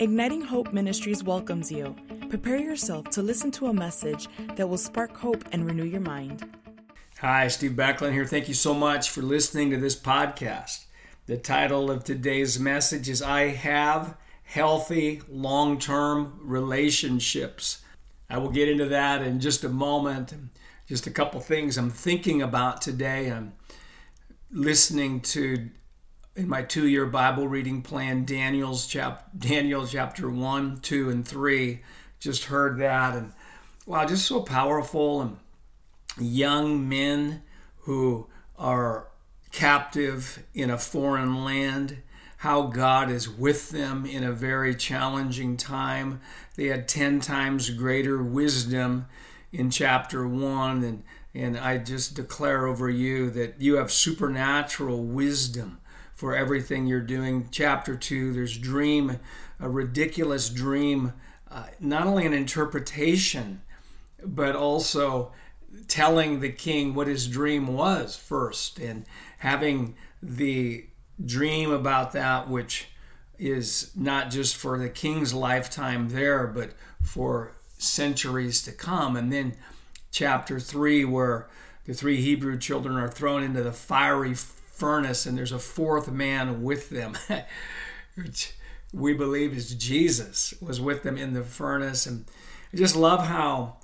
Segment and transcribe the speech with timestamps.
[0.00, 1.94] Igniting Hope Ministries welcomes you.
[2.28, 6.44] Prepare yourself to listen to a message that will spark hope and renew your mind.
[7.20, 8.24] Hi, Steve Backlund here.
[8.24, 10.86] Thank you so much for listening to this podcast.
[11.26, 17.80] The title of today's message is I Have Healthy Long Term Relationships.
[18.28, 20.34] I will get into that in just a moment.
[20.88, 23.30] Just a couple things I'm thinking about today.
[23.30, 23.52] I'm
[24.50, 25.70] listening to
[26.36, 31.80] in my two-year Bible reading plan, Daniel's chap Daniel chapter one, two, and three.
[32.18, 33.32] Just heard that and
[33.86, 35.36] wow, just so powerful and
[36.18, 37.42] young men
[37.80, 38.26] who
[38.58, 39.08] are
[39.52, 41.98] captive in a foreign land,
[42.38, 46.20] how God is with them in a very challenging time.
[46.56, 49.06] They had 10 times greater wisdom
[49.52, 51.02] in chapter 1 and
[51.36, 55.80] and I just declare over you that you have supernatural wisdom
[56.14, 57.48] for everything you're doing.
[57.50, 59.18] Chapter 2, there's dream,
[59.60, 61.12] a ridiculous dream,
[61.50, 63.60] uh, not only an interpretation,
[64.24, 65.32] but also
[65.88, 69.04] telling the king what his dream was first and
[69.38, 70.86] having the
[71.24, 72.88] dream about that which
[73.38, 76.70] is not just for the king's lifetime there but
[77.02, 79.54] for centuries to come and then
[80.10, 81.48] chapter 3 where
[81.84, 84.34] the three hebrew children are thrown into the fiery
[84.74, 87.16] furnace and there's a fourth man with them
[88.16, 88.54] which
[88.92, 92.24] we believe is jesus was with them in the furnace and
[92.72, 93.76] i just love how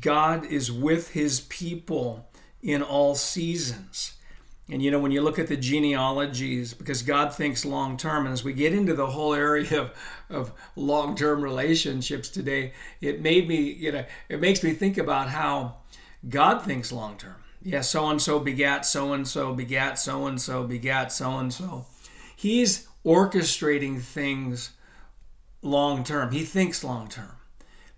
[0.00, 2.28] God is with his people
[2.62, 4.14] in all seasons.
[4.68, 8.32] And you know, when you look at the genealogies, because God thinks long term, and
[8.32, 9.92] as we get into the whole area of,
[10.28, 15.28] of long term relationships today, it made me, you know, it makes me think about
[15.28, 15.76] how
[16.28, 17.36] God thinks long term.
[17.66, 21.52] Yeah, so and so begat so and so, begat so and so, begat so and
[21.52, 21.86] so.
[22.36, 24.70] He's orchestrating things
[25.62, 27.36] long term, he thinks long term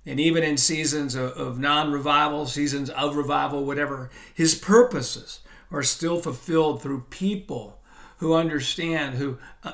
[0.09, 5.41] and even in seasons of, of non revival, seasons of revival, whatever, his purposes
[5.71, 7.79] are still fulfilled through people
[8.17, 9.73] who understand, who uh,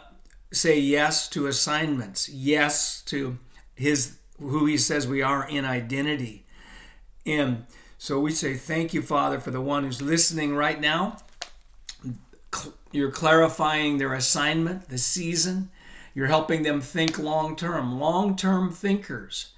[0.52, 3.38] say yes to assignments, yes to
[3.76, 6.44] his who he says we are in identity.
[7.24, 7.66] And
[8.04, 11.16] so we say, Thank you, Father, for the one who's listening right now.
[12.92, 15.70] You're clarifying their assignment, the season.
[16.14, 19.52] You're helping them think long term, long term thinkers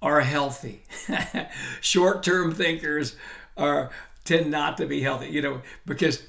[0.00, 0.84] are healthy.
[1.80, 3.16] Short term thinkers
[3.56, 3.90] are
[4.22, 6.22] tend not to be healthy, you know, because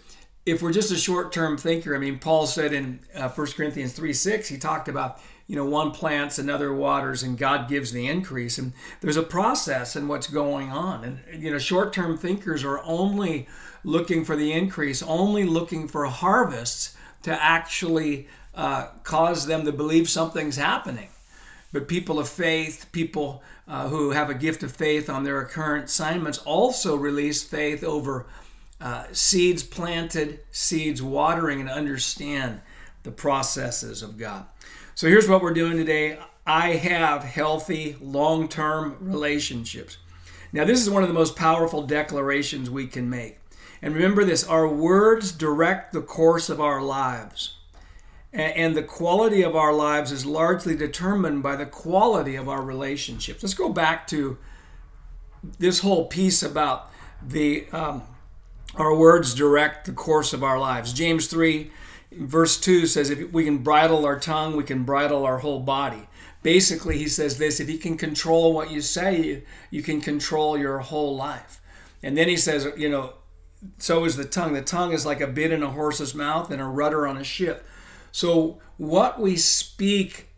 [0.50, 3.94] if we're just a short term thinker, I mean, Paul said in uh, 1 Corinthians
[3.94, 8.08] 3 6, he talked about, you know, one plants, another waters, and God gives the
[8.08, 8.58] increase.
[8.58, 11.04] And there's a process in what's going on.
[11.04, 13.48] And, you know, short term thinkers are only
[13.84, 20.10] looking for the increase, only looking for harvests to actually uh, cause them to believe
[20.10, 21.10] something's happening.
[21.72, 25.86] But people of faith, people uh, who have a gift of faith on their current
[25.86, 28.26] assignments also release faith over
[28.82, 32.62] uh, seeds planted, seeds watering, and understand
[33.04, 34.46] the processes of God.
[34.96, 36.18] So here's what we're doing today.
[36.46, 39.98] I have healthy long term relationships.
[40.52, 43.40] Now, this is one of the most powerful declarations we can make.
[43.82, 47.60] And remember this our words direct the course of our lives
[48.32, 53.42] and the quality of our lives is largely determined by the quality of our relationships.
[53.42, 54.38] Let's go back to
[55.58, 56.92] this whole piece about
[57.26, 58.04] the um,
[58.76, 60.94] our words direct the course of our lives.
[60.94, 61.72] James three,
[62.12, 66.08] verse two says, "If we can bridle our tongue, we can bridle our whole body."
[66.42, 70.80] Basically, he says this: if you can control what you say, you can control your
[70.80, 71.60] whole life.
[72.02, 73.14] And then he says, you know,
[73.78, 74.54] so is the tongue.
[74.54, 77.24] The tongue is like a bit in a horse's mouth and a rudder on a
[77.24, 77.66] ship.
[78.12, 80.30] So, what we speak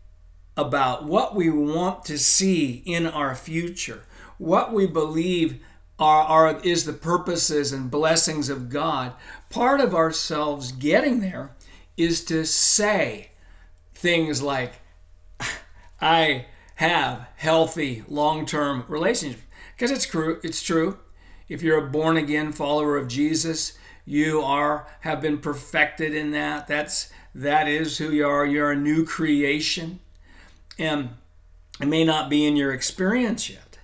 [0.56, 4.04] about, what we want to see in our future,
[4.38, 5.62] what we believe
[5.98, 9.12] are, are is the purposes and blessings of God,
[9.50, 11.54] part of ourselves getting there
[11.96, 13.30] is to say
[13.94, 14.74] things like,
[16.00, 16.46] I
[16.76, 19.42] have healthy long-term relationships.
[19.74, 20.98] Because it's true, it's true.
[21.48, 26.66] If you're a born again follower of Jesus, you are have been perfected in that.
[26.66, 28.44] That's that is who you are.
[28.44, 30.00] You're a new creation.
[30.78, 31.10] And
[31.80, 33.78] it may not be in your experience yet.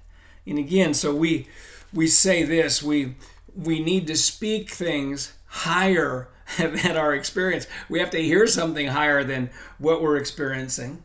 [0.47, 1.47] And again, so we
[1.93, 3.17] we say this, we
[3.55, 7.67] we need to speak things higher than our experience.
[7.89, 11.03] We have to hear something higher than what we're experiencing.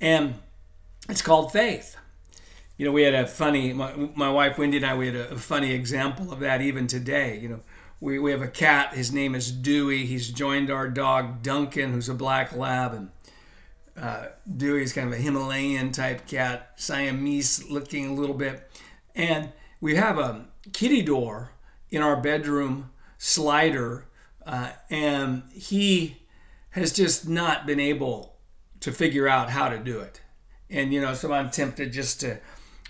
[0.00, 0.34] And
[1.08, 1.96] it's called faith.
[2.76, 5.30] You know, we had a funny, my, my wife Wendy and I, we had a,
[5.30, 7.38] a funny example of that even today.
[7.38, 7.60] You know,
[8.00, 8.94] we, we have a cat.
[8.94, 10.06] His name is Dewey.
[10.06, 12.94] He's joined our dog Duncan, who's a black lab.
[12.94, 13.10] And
[13.96, 14.26] uh,
[14.56, 18.68] Dewey's kind of a Himalayan type cat, Siamese looking a little bit.
[19.14, 19.52] And
[19.84, 21.50] we have a kitty door
[21.90, 24.06] in our bedroom slider,
[24.46, 26.22] uh, and he
[26.70, 28.34] has just not been able
[28.80, 30.22] to figure out how to do it.
[30.70, 32.40] And, you know, so I'm tempted just to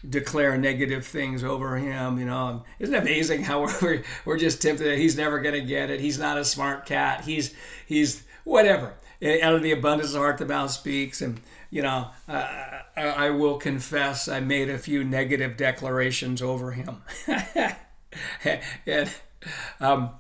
[0.09, 2.17] declare negative things over him.
[2.17, 5.67] You know, isn't it amazing how we're, we're just tempted that he's never going to
[5.67, 5.99] get it.
[5.99, 7.25] He's not a smart cat.
[7.25, 7.53] He's,
[7.87, 8.95] he's whatever.
[9.43, 11.23] Out of the abundance of heart, the mouth speaks.
[11.23, 17.03] And, you know, uh, I, will confess I made a few negative declarations over him.
[18.87, 19.11] and,
[19.81, 20.11] um,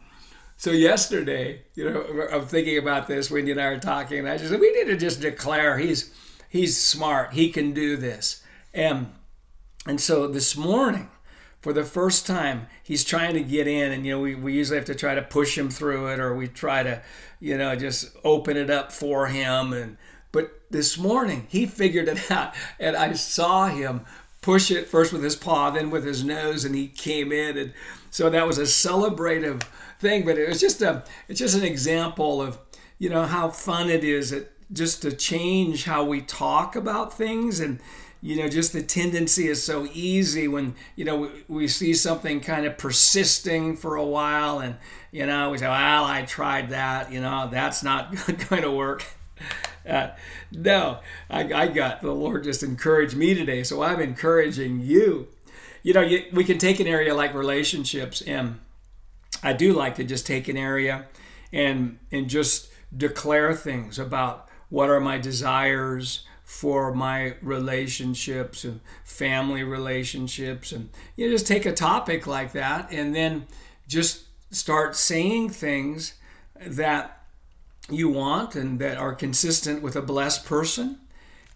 [0.57, 4.29] so yesterday, you know, I'm thinking about this when you and I are talking, and
[4.29, 6.13] I just said we need to just declare he's
[6.49, 8.43] he's smart, he can do this,
[8.73, 9.13] and
[9.87, 11.11] and so this morning,
[11.61, 14.79] for the first time, he's trying to get in, and you know, we, we usually
[14.79, 17.03] have to try to push him through it, or we try to,
[17.41, 19.97] you know, just open it up for him, and
[20.35, 24.05] but this morning he figured it out, and I saw him
[24.43, 27.73] push it first with his paw, then with his nose, and he came in, and
[28.11, 29.63] so that was a celebrative
[30.01, 32.59] thing, but it was just a it's just an example of
[32.99, 34.35] you know how fun it is
[34.73, 37.61] just to change how we talk about things.
[37.61, 37.79] And
[38.21, 42.41] you know just the tendency is so easy when you know we, we see something
[42.41, 44.77] kind of persisting for a while and
[45.13, 48.15] you know we say well i tried that you know that's not
[48.49, 49.05] going to work
[49.89, 50.09] uh,
[50.53, 55.29] no I, I got the lord just encouraged me today so i'm encouraging you.
[55.83, 58.59] You know you, we can take an area like relationships and
[59.45, 61.07] I do like to just take an area
[61.53, 69.63] and and just declare things about what are my desires for my relationships and family
[69.63, 73.47] relationships and you know, just take a topic like that and then
[73.87, 76.15] just start saying things
[76.61, 77.24] that
[77.91, 80.99] you want and that are consistent with a blessed person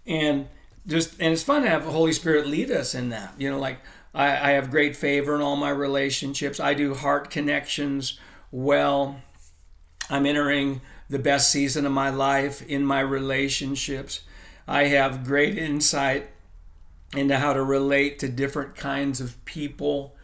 [0.06, 0.46] and
[0.86, 3.58] just and it's fun to have the holy spirit lead us in that you know
[3.58, 3.78] like
[4.14, 6.60] I, I have great favor in all my relationships.
[6.60, 8.19] I do heart connections
[8.50, 9.20] well.
[10.10, 14.22] I'm entering the best season of my life in my relationships.
[14.66, 16.31] I have great insight
[17.14, 20.16] into how to relate to different kinds of people.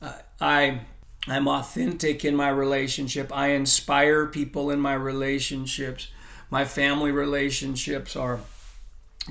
[0.00, 0.80] Uh, I
[1.28, 3.30] I'm authentic in my relationship.
[3.34, 6.08] I inspire people in my relationships.
[6.50, 8.40] My family relationships are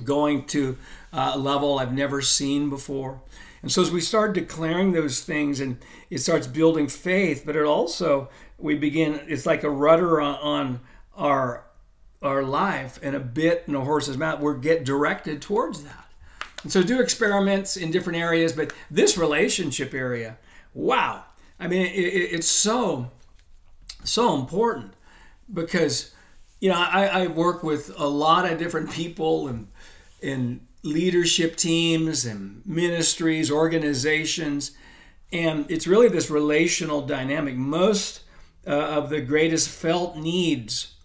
[0.04, 0.78] going to
[1.12, 3.22] a level I've never seen before.
[3.62, 5.78] And so as we start declaring those things and
[6.10, 10.80] it starts building faith, but it also we begin it's like a rudder on,
[11.18, 11.66] our
[12.22, 14.40] our life and a bit in a horse's mouth.
[14.40, 16.08] We're get directed towards that.
[16.64, 20.38] And so do experiments in different areas, but this relationship area,
[20.74, 21.26] wow.
[21.62, 23.12] I mean, it, it, it's so
[24.04, 24.96] so important
[25.54, 26.12] because
[26.60, 29.68] you know I, I work with a lot of different people and
[30.22, 34.72] in leadership teams and ministries, organizations,
[35.32, 37.56] and it's really this relational dynamic.
[37.56, 38.22] Most
[38.66, 40.96] uh, of the greatest felt needs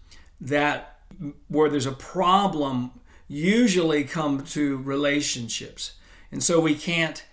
[0.41, 0.99] that
[1.47, 2.91] where there's a problem
[3.27, 5.93] usually come to relationships,
[6.31, 7.23] and so we can't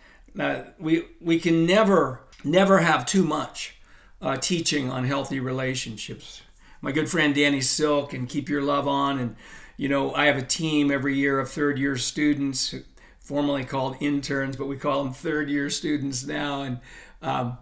[0.78, 3.76] we we can never never have too much
[4.20, 6.42] uh, teaching on healthy relationships.
[6.80, 9.36] My good friend Danny Silk and Keep Your Love On and
[9.76, 12.74] you know, I have a team every year of third year students,
[13.18, 16.62] formerly called interns, but we call them third year students now.
[16.62, 16.78] And
[17.22, 17.58] um,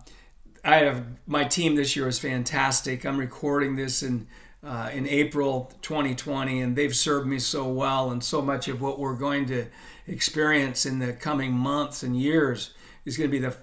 [0.65, 3.07] I have my team this year is fantastic.
[3.07, 4.27] I'm recording this in
[4.65, 8.13] uh, in April 2020, and they've served me so well.
[8.13, 9.67] And so much of what we're going to
[10.07, 13.57] experience in the coming months and years is going to be the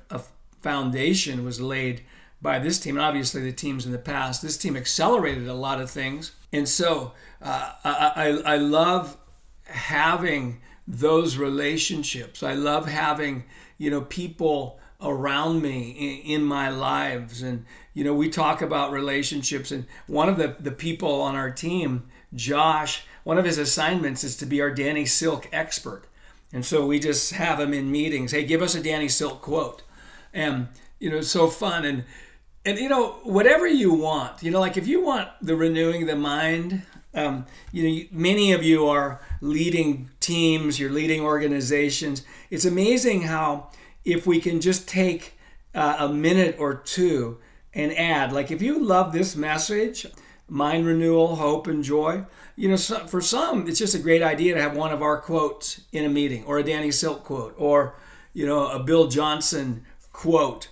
[0.62, 2.01] foundation was laid
[2.41, 2.98] by this team.
[2.98, 6.34] And obviously, the teams in the past, this team accelerated a lot of things.
[6.51, 9.17] And so uh, I, I, I love
[9.65, 12.41] having those relationships.
[12.41, 13.43] I love having,
[13.77, 17.41] you know, people around me in, in, my lives.
[17.41, 19.72] And, you know, we talk about relationships.
[19.72, 24.36] And one of the, the people on our team, Josh, one of his assignments is
[24.38, 26.05] to be our Danny Silk expert.
[26.51, 28.32] And so we just have them in meetings.
[28.32, 29.84] Hey, give us a Danny Silk quote.
[30.34, 30.68] And,
[31.00, 31.86] you know, so fun.
[31.86, 32.06] And,
[32.65, 36.15] and you know whatever you want you know like if you want the renewing the
[36.15, 43.24] mind um, you know many of you are leading teams you're leading organizations it's amazing
[43.24, 43.70] how
[44.06, 45.38] if we can just take
[45.74, 47.38] uh, a minute or two
[47.74, 50.06] and add like if you love this message
[50.50, 52.24] mind renewal hope and joy
[52.56, 55.82] you know for some it's just a great idea to have one of our quotes
[55.91, 57.96] in a meeting or a danny silk quote or
[58.34, 60.70] you know a bill johnson quote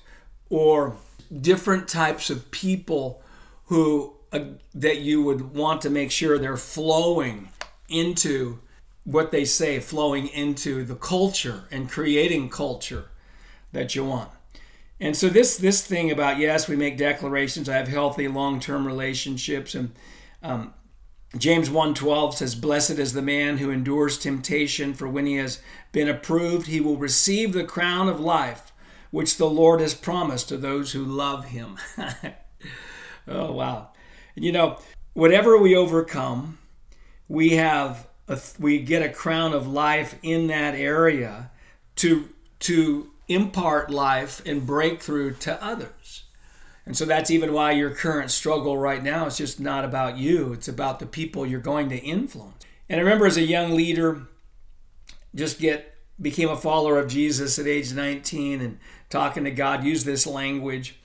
[0.50, 0.96] or
[1.42, 3.22] different types of people
[3.66, 4.40] who uh,
[4.74, 7.50] that you would want to make sure they're flowing
[7.90, 8.60] into
[9.04, 13.06] what they say flowing into the culture and creating culture
[13.72, 14.30] that you want.
[15.00, 17.70] And so this this thing about yes, we make declarations.
[17.70, 19.92] I have healthy long term relationships, and
[20.42, 20.74] um,
[21.38, 25.60] James 1:12 says, "Blessed is the man who endures temptation, for when he has
[25.92, 28.72] been approved, he will receive the crown of life,
[29.12, 31.78] which the Lord has promised to those who love him."
[33.28, 33.90] oh wow!
[34.34, 34.80] You know,
[35.14, 36.58] whatever we overcome,
[37.28, 41.52] we have a, we get a crown of life in that area
[41.98, 42.30] to
[42.62, 46.24] to impart life and breakthrough to others.
[46.86, 50.54] And so that's even why your current struggle right now is just not about you,
[50.54, 52.66] it's about the people you're going to influence.
[52.88, 54.28] And I remember as a young leader,
[55.36, 58.80] just get became a follower of Jesus at age 19 and
[59.10, 60.98] talking to God, use this language.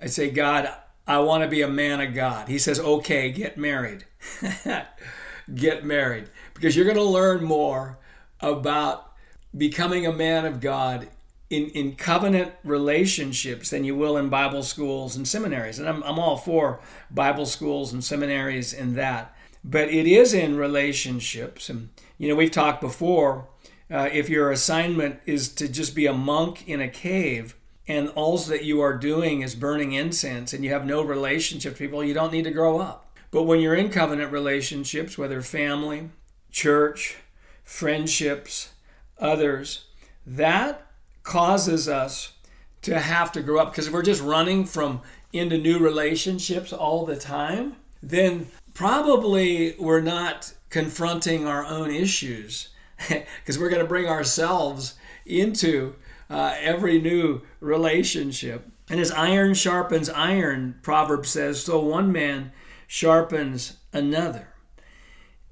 [0.00, 0.70] I say, God,
[1.06, 2.48] I want to be a man of God.
[2.48, 4.04] He says, okay, get married.
[5.54, 7.98] get married because you're going to learn more
[8.40, 9.12] about
[9.56, 11.08] becoming a man of God
[11.50, 15.78] in, in covenant relationships than you will in Bible schools and seminaries.
[15.78, 16.80] And I'm, I'm all for
[17.10, 19.34] Bible schools and seminaries and that.
[19.62, 21.68] But it is in relationships.
[21.68, 23.48] And, you know, we've talked before
[23.90, 27.56] uh, if your assignment is to just be a monk in a cave
[27.88, 31.78] and all that you are doing is burning incense and you have no relationship with
[31.80, 33.12] people, you don't need to grow up.
[33.32, 36.10] But when you're in covenant relationships, whether family,
[36.52, 37.16] church,
[37.64, 38.70] friendships,
[39.18, 39.86] others,
[40.24, 40.86] that
[41.22, 42.32] causes us
[42.82, 47.04] to have to grow up because if we're just running from into new relationships all
[47.06, 52.70] the time, then probably we're not confronting our own issues
[53.08, 54.94] because we're going to bring ourselves
[55.26, 55.94] into
[56.28, 58.66] uh, every new relationship.
[58.88, 62.52] And as iron sharpens iron, Proverbs says, so one man
[62.86, 64.48] sharpens another.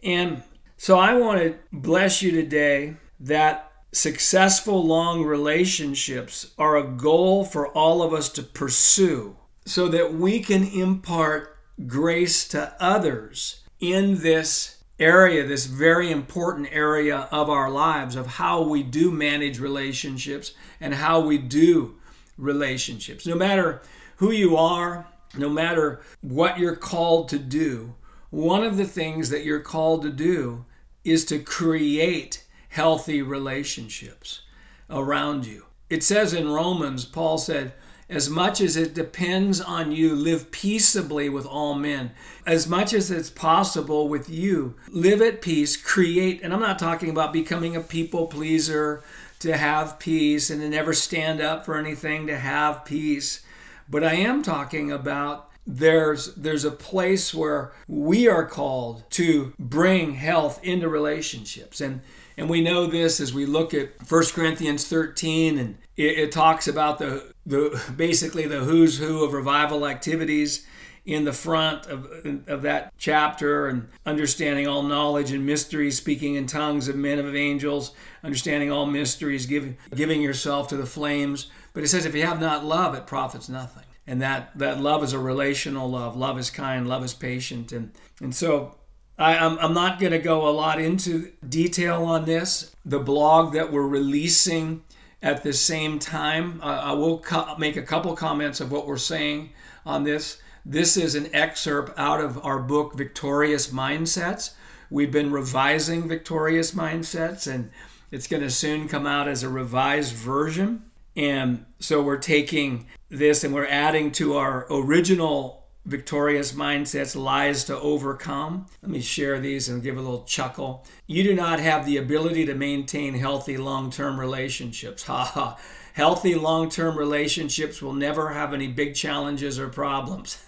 [0.03, 0.43] And
[0.77, 7.69] so I want to bless you today that Successful long relationships are a goal for
[7.69, 14.83] all of us to pursue so that we can impart grace to others in this
[14.99, 20.95] area, this very important area of our lives of how we do manage relationships and
[20.95, 21.95] how we do
[22.37, 23.27] relationships.
[23.27, 23.81] No matter
[24.17, 27.95] who you are, no matter what you're called to do,
[28.31, 30.65] one of the things that you're called to do
[31.05, 34.43] is to create healthy relationships
[34.91, 35.65] around you.
[35.91, 37.73] It says in Romans, Paul said,
[38.11, 42.13] as much as it depends on you, live peaceably with all men.
[42.47, 46.41] As much as it's possible with you, live at peace, create.
[46.43, 49.03] And I'm not talking about becoming a people pleaser
[49.41, 53.43] to have peace and to never stand up for anything to have peace.
[53.91, 60.15] But I am talking about there's there's a place where we are called to bring
[60.15, 62.01] health into relationships and
[62.39, 66.69] and we know this as we look at 1 Corinthians 13, and it, it talks
[66.69, 70.65] about the, the basically the who's who of revival activities
[71.05, 72.07] in the front of,
[72.47, 77.35] of that chapter and understanding all knowledge and mysteries, speaking in tongues of men of
[77.35, 77.93] angels,
[78.23, 81.51] understanding all mysteries, giving, giving yourself to the flames.
[81.73, 83.85] But it says, if you have not love, it profits nothing.
[84.07, 86.17] And that, that love is a relational love.
[86.17, 87.73] Love is kind, love is patient.
[87.73, 87.91] And,
[88.21, 88.78] and so
[89.19, 92.75] I, am I'm not going to go a lot into detail on this.
[92.85, 94.85] The blog that we're releasing
[95.21, 98.97] at the same time, uh, I will co- make a couple comments of what we're
[98.97, 99.51] saying
[99.85, 100.41] on this.
[100.65, 104.53] This is an excerpt out of our book, Victorious Mindsets.
[104.91, 107.71] We've been revising Victorious Mindsets, and
[108.13, 110.85] it's going to soon come out as a revised version.
[111.17, 115.58] And so we're taking this and we're adding to our original
[115.89, 118.67] victorious mindsets, lies to overcome.
[118.83, 120.87] Let me share these and give a little chuckle.
[121.07, 125.05] You do not have the ability to maintain healthy long term relationships.
[125.05, 125.59] Ha ha.
[125.95, 130.45] Healthy long term relationships will never have any big challenges or problems.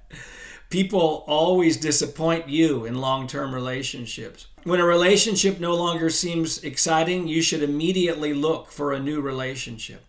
[0.70, 4.46] People always disappoint you in long term relationships.
[4.62, 10.04] When a relationship no longer seems exciting, you should immediately look for a new relationship.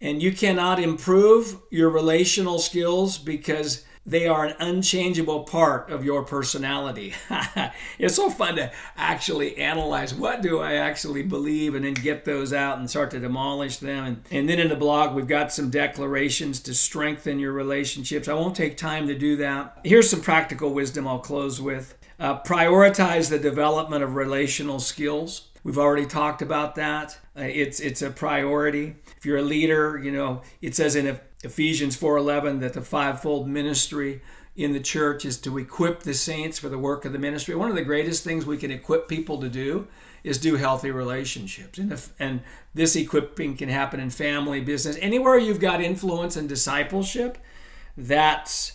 [0.00, 6.24] And you cannot improve your relational skills because they are an unchangeable part of your
[6.24, 7.14] personality.
[7.98, 12.52] it's so fun to actually analyze what do I actually believe and then get those
[12.52, 14.04] out and start to demolish them.
[14.04, 18.26] And, and then in the blog, we've got some declarations to strengthen your relationships.
[18.26, 19.78] I won't take time to do that.
[19.84, 21.96] Here's some practical wisdom I'll close with.
[22.18, 25.48] Uh, prioritize the development of relational skills.
[25.62, 27.18] We've already talked about that.
[27.36, 28.96] Uh, it's it's a priority.
[29.16, 34.20] If you're a leader, you know it says in Ephesians 4:11 that the fivefold ministry
[34.56, 37.54] in the church is to equip the saints for the work of the ministry.
[37.54, 39.86] One of the greatest things we can equip people to do
[40.22, 41.78] is do healthy relationships.
[41.78, 42.42] And, if, and
[42.74, 47.38] this equipping can happen in family, business, anywhere you've got influence and discipleship,
[47.96, 48.72] that's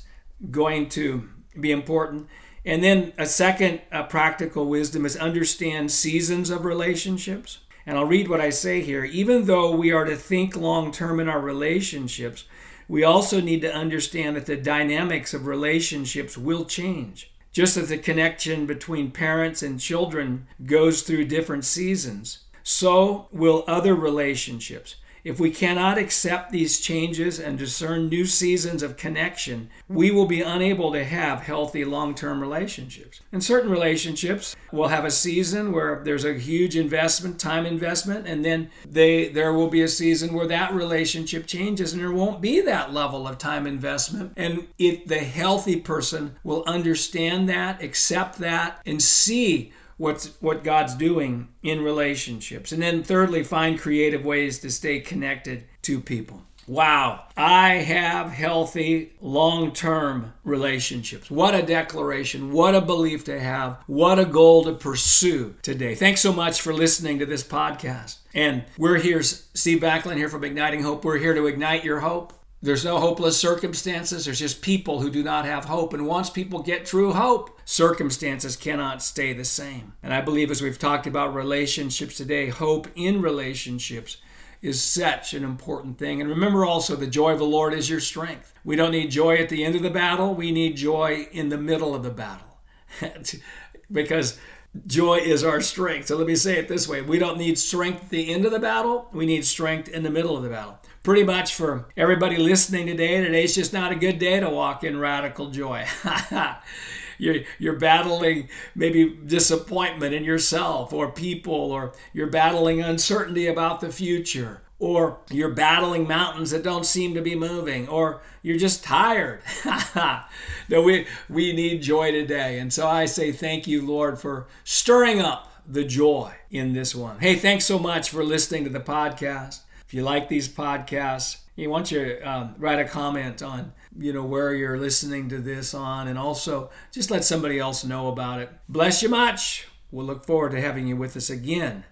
[0.49, 2.27] going to be important.
[2.65, 7.59] And then a second uh, practical wisdom is understand seasons of relationships.
[7.85, 9.03] And I'll read what I say here.
[9.05, 12.45] Even though we are to think long term in our relationships,
[12.87, 17.31] we also need to understand that the dynamics of relationships will change.
[17.51, 23.95] Just as the connection between parents and children goes through different seasons, so will other
[23.95, 24.95] relationships.
[25.25, 30.41] If we cannot accept these changes and discern new seasons of connection, we will be
[30.41, 33.21] unable to have healthy long term relationships.
[33.31, 38.45] And certain relationships will have a season where there's a huge investment, time investment, and
[38.45, 42.61] then they there will be a season where that relationship changes and there won't be
[42.61, 44.33] that level of time investment.
[44.37, 50.95] And it the healthy person will understand that, accept that, and see what's what God's
[50.95, 52.71] doing in relationships.
[52.71, 56.41] And then thirdly, find creative ways to stay connected to people.
[56.67, 61.29] Wow, I have healthy long term relationships.
[61.29, 62.51] What a declaration.
[62.51, 63.83] What a belief to have.
[63.85, 65.93] What a goal to pursue today.
[65.93, 68.17] Thanks so much for listening to this podcast.
[68.33, 71.05] And we're here, Steve Backlund here from Igniting Hope.
[71.05, 72.33] We're here to ignite your hope.
[72.63, 74.25] There's no hopeless circumstances.
[74.25, 75.93] There's just people who do not have hope.
[75.93, 79.93] And once people get true hope, circumstances cannot stay the same.
[80.01, 84.17] And I believe, as we've talked about relationships today, hope in relationships
[84.61, 86.21] is such an important thing.
[86.21, 88.53] And remember also, the joy of the Lord is your strength.
[88.63, 91.57] We don't need joy at the end of the battle, we need joy in the
[91.57, 92.59] middle of the battle.
[93.91, 94.39] because
[94.87, 96.07] joy is our strength.
[96.07, 98.51] So let me say it this way we don't need strength at the end of
[98.51, 102.35] the battle, we need strength in the middle of the battle pretty much for everybody
[102.35, 105.85] listening today, today's just not a good day to walk in radical joy.
[107.17, 113.91] you're, you're battling maybe disappointment in yourself or people, or you're battling uncertainty about the
[113.91, 119.41] future, or you're battling mountains that don't seem to be moving, or you're just tired.
[120.69, 122.59] no, we, we need joy today.
[122.59, 127.19] And so I say thank you, Lord, for stirring up the joy in this one.
[127.19, 129.61] Hey, thanks so much for listening to the podcast.
[129.87, 134.25] If you like these podcasts, you want you um, write a comment on you know
[134.25, 138.49] where you're listening to this on, and also just let somebody else know about it.
[138.67, 139.67] Bless you much.
[139.91, 141.85] We'll look forward to having you with us again.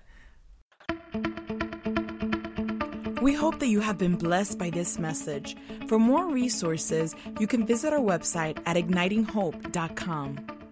[3.22, 5.56] We hope that you have been blessed by this message.
[5.88, 10.63] For more resources, you can visit our website at ignitinghope.com.